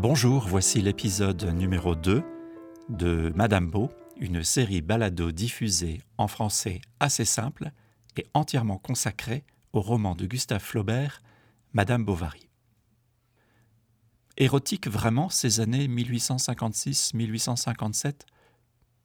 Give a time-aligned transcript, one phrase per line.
[0.00, 2.22] Bonjour, voici l'épisode numéro 2
[2.88, 7.72] de Madame Beau, une série balado diffusée en français assez simple
[8.16, 9.42] et entièrement consacrée
[9.72, 11.20] au roman de Gustave Flaubert,
[11.72, 12.48] Madame Bovary.
[14.36, 18.20] Érotique vraiment ces années 1856-1857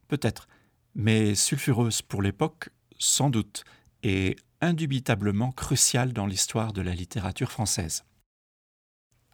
[0.07, 0.47] Peut-être,
[0.93, 2.69] mais sulfureuse pour l'époque,
[2.99, 3.63] sans doute,
[4.03, 8.03] et indubitablement cruciale dans l'histoire de la littérature française.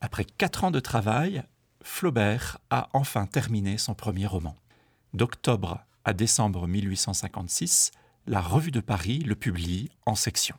[0.02, 1.44] Après quatre ans de travail,
[1.81, 4.55] Flaubert a enfin terminé son premier roman.
[5.13, 7.91] D'octobre à décembre 1856,
[8.26, 10.55] la Revue de Paris le publie en section.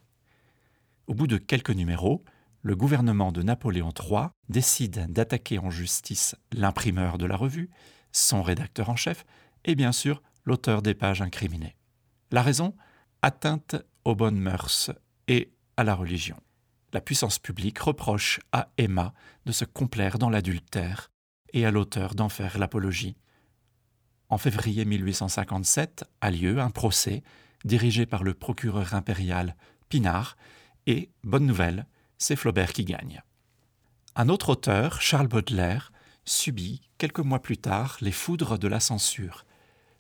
[1.07, 2.23] Au bout de quelques numéros,
[2.63, 7.71] le gouvernement de Napoléon III décide d'attaquer en justice l'imprimeur de la revue,
[8.13, 9.25] son rédacteur en chef
[9.65, 11.77] et bien sûr l'auteur des pages incriminées.
[12.31, 12.75] La raison?
[13.23, 14.91] Atteinte aux bonnes mœurs
[15.29, 16.37] et à la religion
[16.93, 19.13] la puissance publique reproche à Emma
[19.47, 21.11] de se complaire dans l'adultère
[21.53, 23.17] et à l'auteur d'en faire l'apologie.
[24.29, 27.23] En février 1857 a lieu un procès
[27.65, 29.57] dirigé par le procureur impérial
[29.89, 30.37] Pinard
[30.87, 31.87] et, bonne nouvelle,
[32.19, 33.23] c'est Flaubert qui gagne.
[34.17, 35.93] Un autre auteur, Charles Baudelaire,
[36.25, 39.45] subit quelques mois plus tard les foudres de la censure,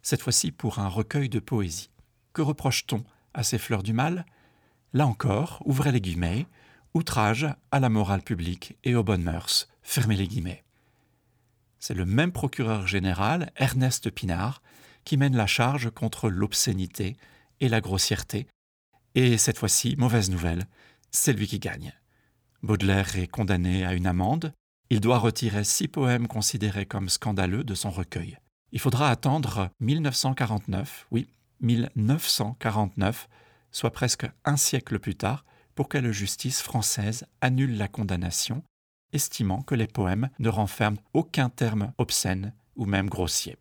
[0.03, 1.91] cette fois-ci pour un recueil de poésie.
[2.33, 4.27] Que reproche-t-on à ces fleurs du mal?
[4.93, 6.47] Là encore, ouvrez les guillemets,
[6.95, 9.69] outrage à la morale publique et aux bonnes mœurs.
[9.83, 10.65] Fermez les guillemets.
[11.79, 14.63] C'est le même procureur général, Ernest Pinard,
[15.05, 17.17] qui mène la charge contre l'obscénité
[17.61, 18.47] et la grossièreté.
[19.15, 20.67] Et cette fois-ci, mauvaise nouvelle,
[21.11, 21.93] c'est lui qui gagne.
[22.63, 24.53] Baudelaire est condamné à une amende.
[24.91, 28.39] Il doit retirer six poèmes considérés comme scandaleux de son recueil.
[28.73, 31.29] Il faudra attendre 1949, oui,
[31.61, 33.29] 1949,
[33.73, 38.63] soit presque un siècle plus tard, pour que la justice française annule la condamnation,
[39.13, 43.57] estimant que les poèmes ne renferment aucun terme obscène ou même grossier.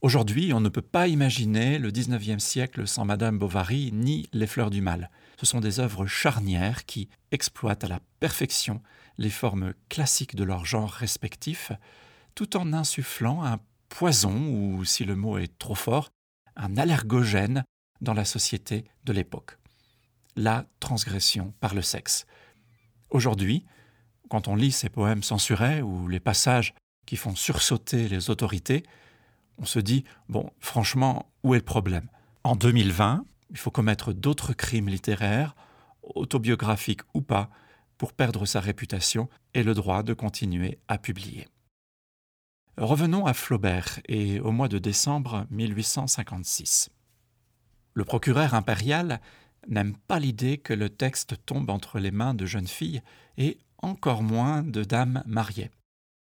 [0.00, 4.68] Aujourd'hui, on ne peut pas imaginer le XIXe siècle sans Madame Bovary ni Les Fleurs
[4.68, 5.10] du Mal.
[5.40, 8.82] Ce sont des œuvres charnières qui exploitent à la perfection
[9.16, 11.72] les formes classiques de leur genre respectif,
[12.34, 16.10] tout en insufflant un poison, ou si le mot est trop fort,
[16.56, 17.64] un allergogène
[18.02, 19.56] dans la société de l'époque
[20.36, 22.26] la transgression par le sexe.
[23.10, 23.64] Aujourd'hui,
[24.28, 26.74] quand on lit ces poèmes censurés ou les passages
[27.06, 28.84] qui font sursauter les autorités,
[29.58, 32.08] on se dit, bon, franchement, où est le problème?
[32.42, 35.54] En 2020, il faut commettre d'autres crimes littéraires,
[36.02, 37.50] autobiographiques ou pas,
[37.98, 41.46] pour perdre sa réputation et le droit de continuer à publier.
[42.76, 46.90] Revenons à Flaubert et au mois de décembre 1856.
[47.92, 49.20] Le procureur impérial
[49.68, 53.02] n'aime pas l'idée que le texte tombe entre les mains de jeunes filles
[53.36, 55.70] et encore moins de dames mariées.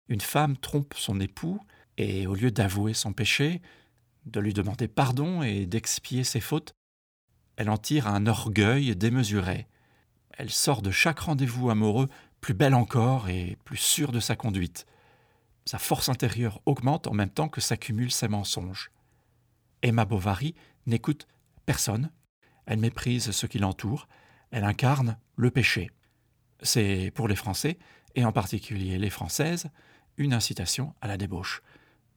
[0.08, 1.60] Une femme trompe son époux
[1.96, 3.60] et au lieu d'avouer son péché,
[4.26, 6.72] de lui demander pardon et d'expier ses fautes,
[7.56, 9.66] elle en tire un orgueil démesuré.
[10.38, 12.08] Elle sort de chaque rendez-vous amoureux
[12.40, 14.86] plus belle encore et plus sûre de sa conduite.
[15.66, 18.90] Sa force intérieure augmente en même temps que s'accumulent ses mensonges.
[19.82, 20.54] Emma Bovary
[20.86, 21.26] n'écoute
[21.66, 22.10] personne
[22.70, 24.06] elle méprise ce qui l'entoure,
[24.52, 25.90] elle incarne le péché.
[26.62, 27.80] C'est pour les Français,
[28.14, 29.66] et en particulier les Françaises,
[30.16, 31.62] une incitation à la débauche.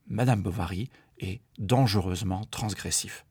[0.05, 3.25] Madame Bovary est dangereusement transgressif.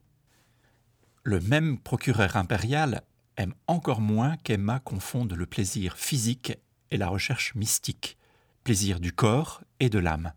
[1.22, 3.03] Le même procureur impérial
[3.37, 6.59] aime encore moins qu'Emma confonde le plaisir physique
[6.91, 8.19] et la recherche mystique,
[8.65, 10.33] plaisir du corps et de l'âme.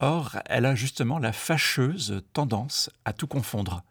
[0.00, 3.84] Or, elle a justement la fâcheuse tendance à tout confondre.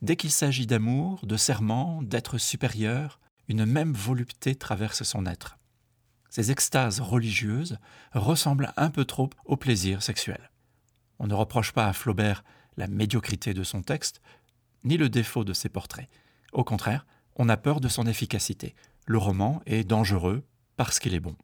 [0.00, 5.58] Dès qu'il s'agit d'amour, de serment, d'être supérieur, une même volupté traverse son être.
[6.30, 7.78] Ces extases religieuses
[8.12, 10.50] ressemblent un peu trop au plaisir sexuel.
[11.18, 12.44] On ne reproche pas à Flaubert
[12.76, 14.20] la médiocrité de son texte,
[14.84, 16.08] ni le défaut de ses portraits.
[16.52, 18.74] Au contraire, on a peur de son efficacité.
[19.06, 20.46] Le roman est dangereux
[20.76, 21.36] parce qu'il est bon.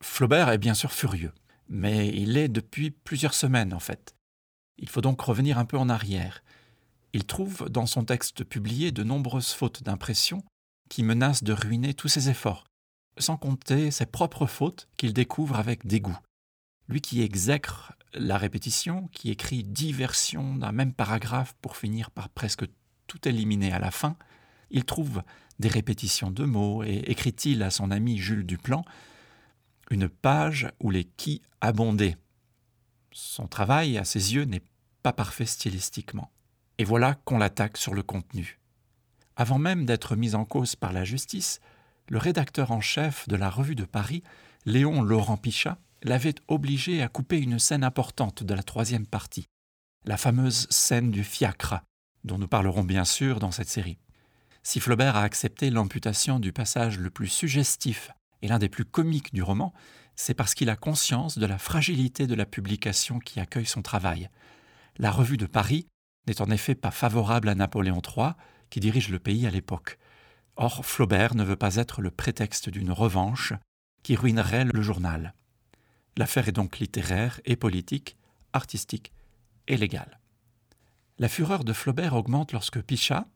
[0.00, 1.32] Flaubert est bien sûr furieux,
[1.68, 4.16] mais il est depuis plusieurs semaines en fait.
[4.78, 6.42] Il faut donc revenir un peu en arrière
[7.14, 10.44] il trouve dans son texte publié de nombreuses fautes d'impression
[10.90, 12.64] qui menacent de ruiner tous ses efforts,
[13.18, 16.18] sans compter ses propres fautes qu'il découvre avec dégoût.
[16.88, 22.28] Lui qui exècre la répétition, qui écrit dix versions d'un même paragraphe pour finir par
[22.28, 22.64] presque
[23.06, 24.16] tout éliminer à la fin,
[24.70, 25.22] il trouve
[25.60, 28.84] des répétitions de mots et écrit-il à son ami Jules Duplan
[29.90, 32.16] une page où les qui abondaient.
[33.12, 34.64] Son travail, à ses yeux, n'est
[35.02, 36.33] pas parfait stylistiquement.
[36.78, 38.58] Et voilà qu'on l'attaque sur le contenu.
[39.36, 41.60] Avant même d'être mis en cause par la justice,
[42.08, 44.22] le rédacteur en chef de la Revue de Paris,
[44.66, 49.46] Léon Laurent Pichat, l'avait obligé à couper une scène importante de la troisième partie,
[50.04, 51.80] la fameuse scène du fiacre,
[52.24, 53.98] dont nous parlerons bien sûr dans cette série.
[54.62, 58.10] Si Flaubert a accepté l'amputation du passage le plus suggestif
[58.42, 59.72] et l'un des plus comiques du roman,
[60.16, 64.28] c'est parce qu'il a conscience de la fragilité de la publication qui accueille son travail.
[64.98, 65.86] La revue de Paris
[66.26, 68.32] n'est en effet pas favorable à Napoléon III,
[68.70, 69.98] qui dirige le pays à l'époque.
[70.56, 73.52] Or, Flaubert ne veut pas être le prétexte d'une revanche
[74.02, 75.34] qui ruinerait le journal.
[76.16, 78.16] L'affaire est donc littéraire et politique,
[78.52, 79.12] artistique
[79.66, 80.20] et légale.
[81.18, 83.26] La fureur de Flaubert augmente lorsque Pichat,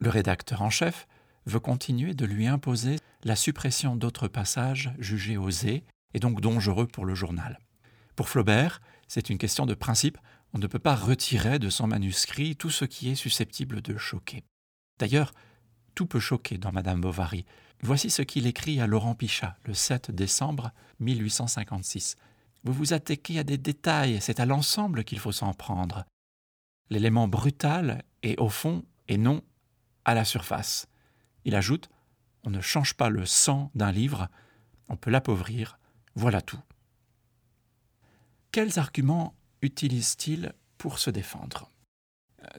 [0.00, 1.06] le rédacteur en chef,
[1.46, 7.04] veut continuer de lui imposer la suppression d'autres passages jugés osés et donc dangereux pour
[7.04, 7.58] le journal.
[8.16, 10.18] Pour Flaubert, c'est une question de principe,
[10.56, 14.42] on ne peut pas retirer de son manuscrit tout ce qui est susceptible de choquer.
[14.98, 15.34] D'ailleurs,
[15.94, 17.44] tout peut choquer dans Madame Bovary.
[17.82, 22.16] Voici ce qu'il écrit à Laurent Pichat le 7 décembre 1856.
[22.64, 26.06] Vous vous attaquez à des détails, c'est à l'ensemble qu'il faut s'en prendre.
[26.88, 29.42] L'élément brutal est au fond et non
[30.06, 30.88] à la surface.
[31.44, 31.90] Il ajoute
[32.44, 34.28] On ne change pas le sang d'un livre,
[34.88, 35.78] on peut l'appauvrir,
[36.14, 36.62] voilà tout.
[38.52, 41.70] Quels arguments utilise-t-il pour se défendre?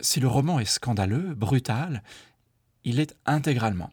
[0.01, 2.03] Si le roman est scandaleux, brutal,
[2.83, 3.91] il est intégralement.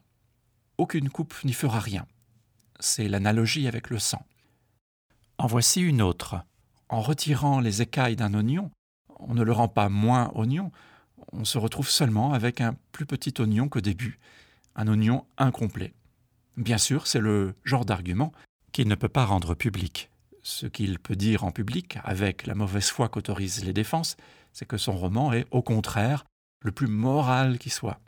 [0.77, 2.05] Aucune coupe n'y fera rien.
[2.79, 4.25] C'est l'analogie avec le sang.
[5.37, 6.37] En voici une autre.
[6.89, 8.71] En retirant les écailles d'un oignon,
[9.19, 10.71] on ne le rend pas moins oignon,
[11.31, 14.19] on se retrouve seulement avec un plus petit oignon qu'au début,
[14.75, 15.93] un oignon incomplet.
[16.57, 18.31] Bien sûr, c'est le genre d'argument
[18.71, 20.09] qu'il ne peut pas rendre public.
[20.47, 24.15] Ce qu'il peut dire en public, avec la mauvaise foi qu'autorisent les défenses,
[24.53, 26.23] c'est que son roman est, au contraire,
[26.61, 27.99] le plus moral qui soit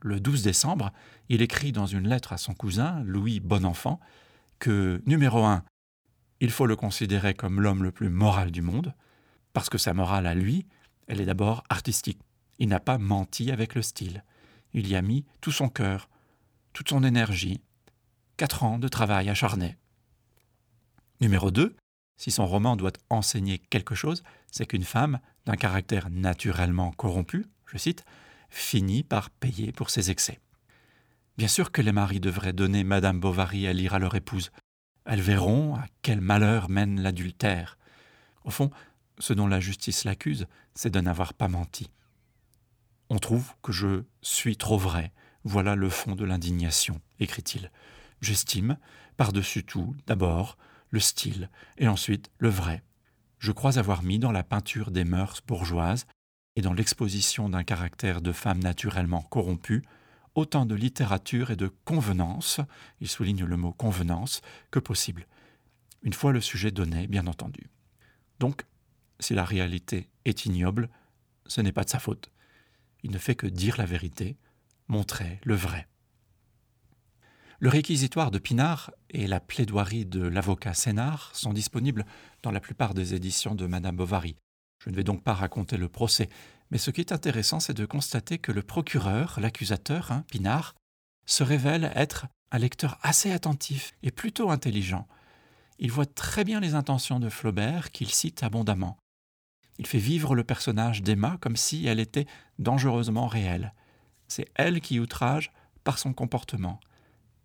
[0.00, 0.90] le 12 décembre,
[1.28, 4.00] il écrit dans une lettre à son cousin, Louis Bonenfant,
[4.58, 5.64] que, numéro un,
[6.40, 8.94] il faut le considérer comme l'homme le plus moral du monde,
[9.52, 10.64] parce que sa morale à lui,
[11.08, 12.20] elle est d'abord artistique.
[12.58, 14.24] Il n'a pas menti avec le style.
[14.72, 16.08] Il y a mis tout son cœur,
[16.72, 17.60] toute son énergie,
[18.38, 19.76] quatre ans de travail acharné.
[21.22, 21.76] Numéro 2,
[22.16, 27.78] si son roman doit enseigner quelque chose, c'est qu'une femme, d'un caractère naturellement corrompu, je
[27.78, 28.04] cite,
[28.50, 30.40] finit par payer pour ses excès.
[31.38, 34.50] Bien sûr que les maris devraient donner Madame Bovary à lire à leur épouse.
[35.04, 37.78] Elles verront à quel malheur mène l'adultère.
[38.42, 38.72] Au fond,
[39.20, 41.88] ce dont la justice l'accuse, c'est de n'avoir pas menti.
[43.10, 45.12] On trouve que je suis trop vrai.
[45.44, 47.70] Voilà le fond de l'indignation, écrit-il.
[48.20, 48.76] J'estime,
[49.16, 50.58] par-dessus tout, d'abord,
[50.92, 52.84] le style, et ensuite le vrai.
[53.38, 56.06] Je crois avoir mis dans la peinture des mœurs bourgeoises
[56.54, 59.82] et dans l'exposition d'un caractère de femme naturellement corrompue,
[60.34, 62.60] autant de littérature et de convenance,
[63.00, 65.26] il souligne le mot convenance, que possible,
[66.02, 67.70] une fois le sujet donné, bien entendu.
[68.38, 68.64] Donc,
[69.18, 70.88] si la réalité est ignoble,
[71.46, 72.30] ce n'est pas de sa faute.
[73.02, 74.36] Il ne fait que dire la vérité,
[74.88, 75.88] montrer le vrai.
[77.62, 82.04] Le réquisitoire de Pinard et la plaidoirie de l'avocat Sénard sont disponibles
[82.42, 84.34] dans la plupart des éditions de Madame Bovary,
[84.84, 86.28] je ne vais donc pas raconter le procès,
[86.72, 90.74] mais ce qui est intéressant, c'est de constater que le procureur, l'accusateur, hein, Pinard,
[91.24, 95.06] se révèle être un lecteur assez attentif et plutôt intelligent.
[95.78, 98.98] Il voit très bien les intentions de Flaubert, qu'il cite abondamment.
[99.78, 102.26] Il fait vivre le personnage d'Emma comme si elle était
[102.58, 103.72] dangereusement réelle.
[104.26, 105.52] C'est elle qui outrage
[105.84, 106.80] par son comportement.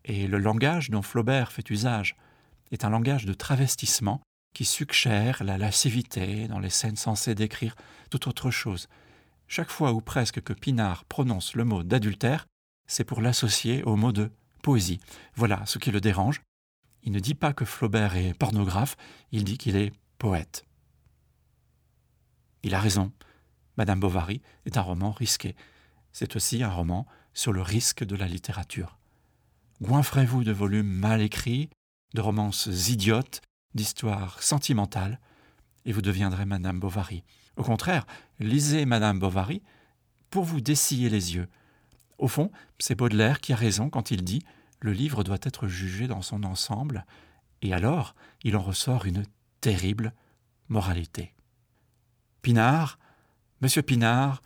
[0.08, 2.16] Et le langage dont Flaubert fait usage
[2.72, 4.22] est un langage de travestissement
[4.54, 7.76] qui suggère la lascivité dans les scènes censées décrire
[8.10, 8.88] toute autre chose.
[9.48, 12.48] Chaque fois ou presque que Pinard prononce le mot d'adultère,
[12.88, 14.32] c'est pour l'associer au mot de
[14.64, 15.02] poésie.
[15.36, 16.42] Voilà ce qui le dérange.
[17.04, 18.96] Il ne dit pas que Flaubert est pornographe,
[19.32, 20.66] il dit qu'il est poète.
[22.64, 23.12] Il a raison.
[23.76, 25.56] Madame Bovary est un roman risqué.
[26.14, 28.97] C'est aussi un roman sur le risque de la littérature.
[29.82, 31.70] Goinfrez-vous de volumes mal écrits,
[32.14, 33.42] de romances idiotes,
[33.76, 35.20] d'histoire sentimentale,
[35.86, 37.24] et vous deviendrez Madame Bovary.
[37.58, 38.06] Au contraire,
[38.40, 39.62] lisez Madame Bovary
[40.30, 41.48] pour vous dessiller les yeux.
[42.18, 44.42] Au fond, c'est Baudelaire qui a raison quand il dit
[44.80, 47.06] le livre doit être jugé dans son ensemble,
[47.62, 49.24] et alors il en ressort une
[49.62, 50.14] terrible
[50.70, 51.34] moralité.
[52.42, 53.00] Pinard,
[53.62, 54.42] Monsieur Pinard,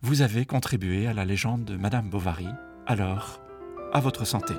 [0.00, 2.48] vous avez contribué à la légende de Madame Bovary,
[2.86, 3.41] alors
[3.92, 4.54] à votre santé.